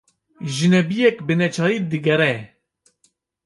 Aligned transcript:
Jinebiyek 0.53 1.17
bi 1.27 1.35
neçarî 1.39 1.77
diğere 1.91 2.33